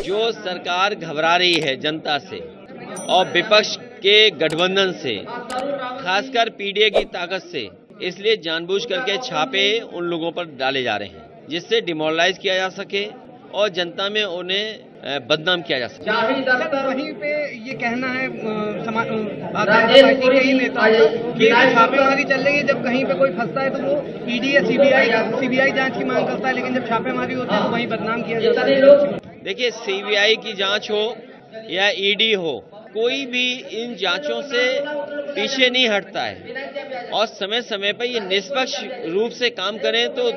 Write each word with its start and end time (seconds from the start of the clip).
जो 0.00 0.32
सरकार 0.32 0.96
घबरा 0.96 1.36
रही 1.36 1.60
है 1.60 1.80
जनता 1.80 2.20
से 2.20 2.62
और 3.08 3.32
विपक्ष 3.32 3.76
के 4.02 4.38
गठबंधन 4.38 4.92
से 5.02 5.24
खासकर 5.26 6.50
पीडीए 6.50 6.90
की 6.90 7.04
ताकत 7.12 7.42
से 7.52 7.70
इसलिए 8.02 8.36
जानबूझ 8.36 8.84
करके 8.84 9.18
छापे 9.24 9.80
उन 9.80 10.04
लोगों 10.04 10.32
पर 10.32 10.44
डाले 10.58 10.82
जा 10.82 10.96
रहे 10.96 11.08
हैं 11.08 11.46
जिससे 11.50 11.80
डिमोरलाइज 11.80 12.38
किया 12.38 12.54
जा 12.54 12.68
सके 12.76 13.06
और 13.54 13.70
जनता 13.70 14.08
में 14.08 14.22
उन्हें 14.22 14.78
बदनाम 15.28 15.62
किया 15.62 15.78
जा 15.78 15.88
सकता 15.88 16.12
है 16.12 16.86
वहीं 16.86 17.14
पे 17.14 17.56
ये 17.66 17.74
कहना 17.74 18.08
है 18.08 18.28
ही 18.28 18.84
छापेमारी 21.74 22.24
चल 22.24 22.40
रही 22.40 22.56
है 22.56 22.66
जब 22.66 22.84
कहीं 22.84 23.04
पे 23.04 23.14
कोई 23.14 23.30
फंसता 23.30 23.60
है 23.60 23.70
तो 23.70 23.82
वो 23.82 24.04
ईडी 24.28 24.56
या 24.56 24.62
सीबीआई 24.62 25.08
सीबीआई 25.40 25.72
जाँच 25.72 25.98
की 25.98 26.04
मांग 26.04 26.26
करता 26.26 26.48
है 26.48 26.54
लेकिन 26.54 26.74
जब 26.74 26.88
छापेमारी 26.88 27.34
होती 27.34 27.54
है 27.54 27.62
तो 27.62 27.68
वहीं 27.68 27.88
बदनाम 27.88 28.22
किया 28.22 28.40
जाता 28.40 28.62
है। 28.62 29.21
देखिए 29.44 29.70
सीबीआई 29.72 30.36
की 30.36 30.52
जाँच 30.52 30.90
हो 30.90 31.16
या 31.70 31.88
ईडी 32.00 32.32
हो, 32.34 32.52
कोई 32.94 33.24
भी 33.26 33.46
इन 33.76 33.94
जांचों 33.96 34.40
से 34.42 34.62
पीछे 35.34 35.68
नहीं 35.70 35.88
हटता 35.88 36.22
है। 36.22 37.10
और 37.10 37.26
समय 37.28 37.62
समय 37.62 37.92
पर 37.92 38.04
ये 38.04 38.20
निष्पक्ष 38.20 38.78
रूप 39.06 39.30
से 39.32 39.50
काम 39.52 39.78
करें 39.78 40.08
तो 40.14 40.30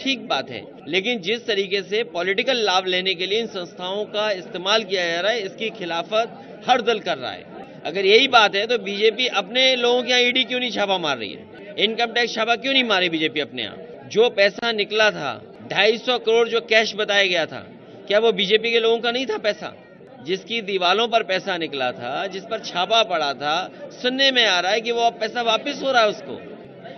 ठीक 0.00 0.26
बात 0.28 0.50
है। 0.50 0.62
लेकिन 0.88 1.20
जिस 1.20 1.46
तरीके 1.46 1.82
से 1.82 2.02
पॉलिटिकल 2.12 2.62
लाभ 2.64 2.86
लेने 2.86 3.14
के 3.14 3.26
लिए 3.26 3.40
इन 3.40 3.46
संस्थाओं 3.48 4.04
का 4.06 4.30
इस्तेमाल 4.32 4.84
किया 4.84 5.06
जा 5.06 5.20
रहा 5.20 5.32
है, 5.32 5.40
इसकी 5.40 5.70
खिलाफत 5.70 6.62
हर 6.68 6.82
दल 6.82 6.98
कर 7.00 7.18
रहा 7.18 7.30
है। 7.30 7.44
अगर 7.86 8.06
यही 8.06 8.28
बात 8.28 8.54
है 8.54 8.66
तो 8.66 8.78
बीजेपी 8.80 9.26
अपने 9.38 9.74
लोगों 9.76 10.02
के 10.02 10.10
यहाँ 10.10 10.22
ईडी 10.22 10.44
क्यों 10.44 10.60
नहीं 10.60 10.70
छापा 10.70 10.98
मार 10.98 11.18
रही 11.18 11.32
है? 11.32 11.74
इनकम 11.78 12.12
टैक्स 12.12 12.34
छापा 12.34 12.56
क्यों 12.56 12.72
नहीं 12.72 12.84
मारे 12.84 13.08
बीजेपी 13.08 13.40
अपने 13.40 13.62
यहाँ? 13.62 13.76
जो 14.06 14.28
पैसा 14.30 14.72
निकला 14.72 15.10
था, 15.10 15.40
ढाई 15.70 15.98
करोड़ 16.08 16.48
जो 16.48 16.60
कैश 16.62 16.94
बताया 16.96 17.26
गया 17.26 17.44
था 17.46 17.66
क्या 18.10 18.18
वो 18.18 18.32
बीजेपी 18.32 18.72
के 18.72 18.80
लोगों 18.80 18.98
का 18.98 19.10
नहीं 19.10 19.26
था 19.26 19.38
पैसा? 19.38 19.76
जिसकी 20.22 20.62
दीवालों 20.62 21.08
पर 21.08 21.22
पैसा 21.22 21.56
निकला 21.56 21.92
था, 21.92 22.26
जिस 22.26 22.42
पर 22.42 22.58
छापा 22.58 23.02
पड़ा 23.02 23.34
था, 23.34 23.70
सुनने 24.02 24.30
में 24.30 24.46
आ 24.46 24.60
रहा 24.60 24.72
है 24.72 24.80
कि 24.80 24.92
वो 24.92 25.00
अब 25.00 25.12
पैसा 25.12 25.42
वापस 25.42 25.80
हो 25.82 25.92
रहा 25.92 26.02
है 26.02 26.08
उसको। 26.08 26.34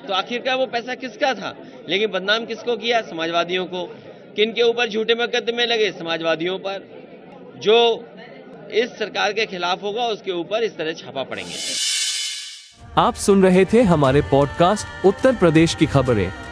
तो 0.07 0.13
आखिरकार 0.13 0.57
वो 0.57 0.67
पैसा 0.67 0.95
किसका 0.95 1.35
था? 1.35 1.57
लेकिन 1.89 2.11
बदनाम 2.11 2.45
किसको 2.45 2.77
किया? 2.77 3.03
समाजवादियों 3.03 3.67
को। 3.67 3.85
किन 4.37 4.53
के 4.53 4.63
ऊपर 4.63 4.89
झूठे 4.89 5.15
मुकदमे 5.15 5.67
लगे? 5.67 5.93
समाजवादियों 5.93 6.59
पर। 6.59 6.89
जो 7.57 8.09
इस 8.73 8.99
सरकार 8.99 9.33
के 9.33 9.47
खिलाफ 9.47 9.83
होगा, 9.83 10.07
उसके 10.07 10.33
ऊपर 10.33 10.63
इस 10.63 10.77
तरह 10.77 10.93
छापा 10.93 11.23
पड़ेंगे। 11.23 11.55
आप 12.99 13.15
सुन 13.15 13.43
रहे 13.43 13.65
थे 13.65 13.83
हमारे 13.83 14.21
पॉडकास्ट 14.21 15.07
उत्तर 15.07 15.33
प्रदेश 15.33 15.75
की 15.75 15.87
खबरें। 15.87 16.42